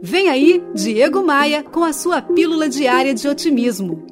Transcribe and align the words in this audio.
Vem 0.00 0.28
aí, 0.28 0.62
Diego 0.74 1.24
Maia, 1.24 1.64
com 1.64 1.82
a 1.82 1.92
sua 1.92 2.22
pílula 2.22 2.68
diária 2.68 3.12
de 3.12 3.26
otimismo. 3.26 4.06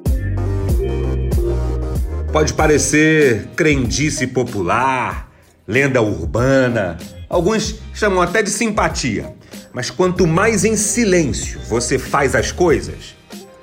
Pode 2.33 2.53
parecer 2.55 3.47
crendice 3.55 4.27
popular, 4.27 5.31
lenda 5.67 6.03
urbana, 6.03 6.99
alguns 7.29 7.77
chamam 7.95 8.21
até 8.21 8.43
de 8.43 8.51
simpatia. 8.51 9.33
Mas 9.73 9.89
quanto 9.89 10.27
mais 10.27 10.65
em 10.65 10.77
silêncio 10.77 11.61
você 11.69 11.99
faz 11.99 12.35
as 12.35 12.51
coisas, 12.51 13.15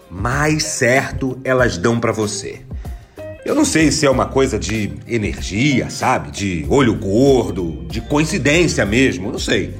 mais 0.10 0.64
certo 0.64 1.38
elas 1.44 1.78
dão 1.78 2.00
para 2.00 2.14
você. 2.14 2.62
Eu 3.46 3.54
não 3.54 3.66
sei 3.66 3.92
se 3.92 4.06
é 4.06 4.10
uma 4.10 4.28
coisa 4.28 4.58
de 4.58 4.94
energia, 5.06 5.90
sabe? 5.90 6.32
De 6.32 6.66
olho 6.70 6.96
gordo, 6.96 7.86
de 7.90 8.00
coincidência 8.00 8.86
mesmo, 8.86 9.30
não 9.30 9.40
sei. 9.40 9.74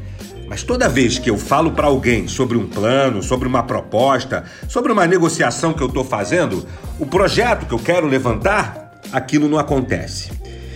Mas 0.54 0.62
toda 0.62 0.88
vez 0.88 1.18
que 1.18 1.32
eu 1.32 1.36
falo 1.36 1.72
para 1.72 1.88
alguém 1.88 2.28
sobre 2.28 2.56
um 2.56 2.68
plano, 2.68 3.24
sobre 3.24 3.48
uma 3.48 3.64
proposta, 3.64 4.44
sobre 4.70 4.92
uma 4.92 5.08
negociação 5.08 5.74
que 5.74 5.82
eu 5.82 5.88
estou 5.88 6.04
fazendo, 6.04 6.64
o 7.00 7.08
projeto 7.08 7.66
que 7.66 7.74
eu 7.74 7.80
quero 7.80 8.06
levantar, 8.06 9.02
aquilo 9.12 9.50
não 9.50 9.58
acontece. 9.58 10.30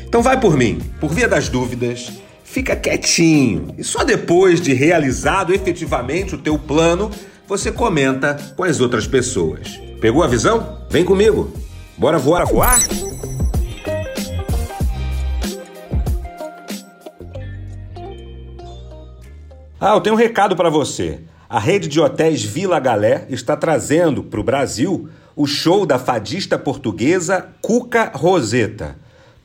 Então 0.04 0.24
vai 0.24 0.40
por 0.40 0.58
mim, 0.58 0.82
por 1.00 1.14
via 1.14 1.28
das 1.28 1.48
dúvidas, 1.48 2.12
fica 2.44 2.76
quietinho 2.76 3.68
e 3.78 3.84
só 3.84 4.04
depois 4.04 4.60
de 4.60 4.74
realizado 4.74 5.54
efetivamente 5.54 6.34
o 6.34 6.40
teu 6.40 6.58
plano, 6.58 7.12
você 7.48 7.72
comenta 7.72 8.36
com 8.56 8.64
as 8.64 8.82
outras 8.82 9.06
pessoas. 9.06 9.80
Pegou 10.02 10.24
a 10.24 10.28
visão? 10.28 10.80
Vem 10.90 11.06
comigo. 11.06 11.54
Bora 11.96 12.18
voar, 12.18 12.48
voar? 12.48 12.80
Ah, 19.80 19.94
eu 19.94 20.02
tenho 20.02 20.16
um 20.16 20.18
recado 20.18 20.56
para 20.56 20.72
você. 20.72 21.20
A 21.48 21.60
rede 21.60 21.88
de 21.88 22.00
hotéis 22.00 22.44
Vila 22.44 22.80
Galé 22.80 23.28
está 23.30 23.56
trazendo 23.56 24.24
para 24.24 24.40
o 24.40 24.44
Brasil 24.44 25.08
o 25.36 25.46
show 25.46 25.86
da 25.86 26.00
fadista 26.00 26.58
portuguesa 26.58 27.50
Cuca 27.62 28.12
Roseta. 28.12 28.96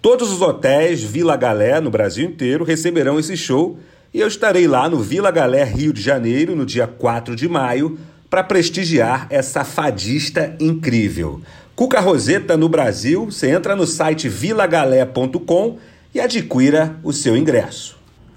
Todos 0.00 0.32
os 0.32 0.40
hotéis 0.40 1.02
Vila 1.02 1.36
Galé 1.36 1.78
no 1.82 1.90
Brasil 1.90 2.26
inteiro 2.26 2.64
receberão 2.64 3.20
esse 3.20 3.36
show 3.36 3.78
e 4.12 4.20
eu 4.20 4.26
estarei 4.26 4.66
lá 4.66 4.88
no 4.88 5.00
Vila 5.00 5.30
Galé, 5.30 5.64
Rio 5.64 5.92
de 5.92 6.00
Janeiro, 6.00 6.56
no 6.56 6.64
dia 6.64 6.86
4 6.86 7.36
de 7.36 7.46
maio, 7.46 7.98
para 8.30 8.42
prestigiar 8.42 9.26
essa 9.28 9.64
fadista 9.64 10.56
incrível. 10.58 11.42
Cuca 11.76 12.00
Roseta 12.00 12.56
no 12.56 12.70
Brasil, 12.70 13.26
você 13.26 13.50
entra 13.50 13.76
no 13.76 13.86
site 13.86 14.30
vilagalé.com 14.30 15.76
e 16.14 16.20
adquira 16.20 16.96
o 17.04 17.12
seu 17.12 17.36
ingresso. 17.36 18.01